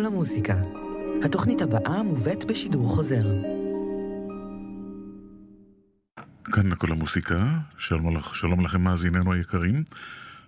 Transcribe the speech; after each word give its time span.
כל 0.00 0.06
המוסיקה. 0.06 0.56
התוכנית 1.24 1.62
הבאה 1.62 2.02
מובאת 2.02 2.44
בשידור 2.44 2.88
חוזר. 2.88 3.24
כאן 6.44 6.74
כל 6.74 6.92
המוסיקה, 6.92 7.58
שלום, 7.78 8.16
שלום 8.32 8.64
לכם 8.64 8.80
מאזיננו 8.80 9.32
היקרים. 9.32 9.84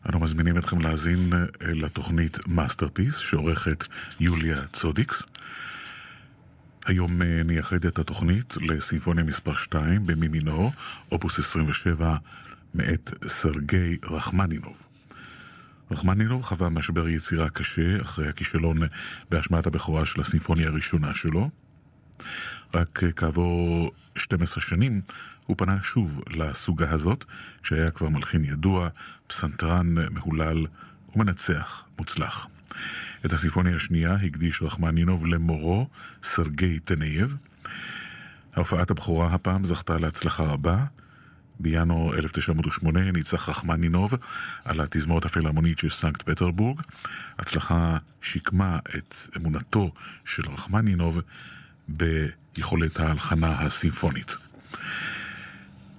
אנו 0.08 0.20
מזמינים 0.20 0.58
אתכם 0.58 0.80
להאזין 0.80 1.32
אה, 1.32 1.38
לתוכנית 1.60 2.38
Masterpiece 2.46 3.16
שעורכת 3.16 3.84
יוליה 4.20 4.64
צודיקס. 4.64 5.22
היום 6.86 7.22
אה, 7.22 7.42
נייחד 7.44 7.84
את 7.84 7.98
התוכנית 7.98 8.54
לסימפוניה 8.60 9.24
מספר 9.24 9.56
2 9.56 10.06
במי 10.06 10.28
מינור, 10.28 10.72
אופוס 11.12 11.38
27 11.38 12.16
מאת 12.74 13.10
סרגי 13.26 13.96
רחמנינוב. 14.04 14.91
רחמנינוב 15.92 16.42
חווה 16.42 16.68
משבר 16.68 17.08
יצירה 17.08 17.48
קשה 17.48 18.02
אחרי 18.02 18.28
הכישלון 18.28 18.78
בהשמעת 19.30 19.66
הבכורה 19.66 20.06
של 20.06 20.20
הסימפוניה 20.20 20.68
הראשונה 20.68 21.14
שלו. 21.14 21.50
רק 22.74 23.00
כעבור 23.16 23.90
12 24.16 24.62
שנים 24.62 25.00
הוא 25.46 25.56
פנה 25.56 25.82
שוב 25.82 26.20
לסוגה 26.30 26.90
הזאת, 26.90 27.24
שהיה 27.62 27.90
כבר 27.90 28.08
מלחין 28.08 28.44
ידוע, 28.44 28.88
פסנתרן 29.26 29.94
מהולל 30.10 30.66
ומנצח 31.16 31.84
מוצלח. 31.98 32.46
את 33.26 33.32
הסימפוניה 33.32 33.76
השנייה 33.76 34.14
הקדיש 34.14 34.62
רחמנינוב 34.62 35.26
למורו, 35.26 35.88
סרגי 36.22 36.78
טנייב. 36.78 37.36
ההופעת 38.54 38.90
הבכורה 38.90 39.26
הפעם 39.26 39.64
זכתה 39.64 39.98
להצלחה 39.98 40.42
רבה. 40.42 40.84
בינואר 41.60 42.14
1908 42.14 43.10
ניצח 43.10 43.48
רחמנינוב 43.48 44.14
על 44.64 44.80
התזמורת 44.80 45.24
הפילהרמונית 45.24 45.78
של 45.78 45.90
סנקט 45.90 46.22
פטרבורג. 46.22 46.80
הצלחה 47.38 47.98
שיקמה 48.22 48.78
את 48.96 49.14
אמונתו 49.36 49.92
של 50.24 50.42
רחמנינוב 50.48 51.20
ביכולת 51.88 53.00
ההלחנה 53.00 53.60
הסימפונית. 53.60 54.36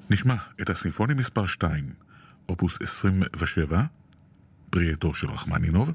נשמע 0.09 0.36
את 0.62 0.69
הסימפוניה 0.69 1.16
מספר 1.16 1.47
2, 1.47 1.90
אופוס 2.50 2.78
27, 2.81 3.84
פרי 4.70 4.91
עטו 4.91 5.14
של 5.14 5.30
רחמנינוב, 5.30 5.91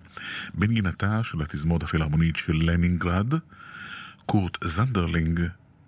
בנגינתה 0.54 1.22
של 1.22 1.42
התזמורת 1.42 1.82
הפילהרמונית 1.82 2.36
של 2.36 2.56
לנינגרד, 2.56 3.34
קורט 4.26 4.64
זנדרלינג 4.64 5.40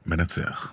מנצח. 0.07 0.73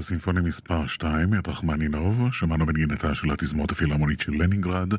סימפוניה 0.00 0.42
מספר 0.42 0.86
2 0.86 1.30
מאת 1.30 1.48
רחמנינוב, 1.48 2.28
שמענו 2.32 2.66
בנגינתה 2.66 3.14
של 3.14 3.30
התזמורת 3.30 3.70
הפילהרמונית 3.70 4.20
של 4.20 4.32
לנינגרד, 4.32 4.94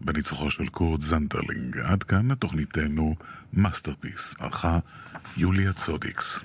בניצוחו 0.00 0.50
של 0.50 0.66
קורט 0.68 1.00
זנדרלינג. 1.00 1.78
עד 1.78 2.02
כאן 2.02 2.34
תוכניתנו 2.34 3.16
Masterpiece, 3.52 4.34
ערכה 4.38 4.78
יוליה 5.36 5.72
צודיקס. 5.72 6.40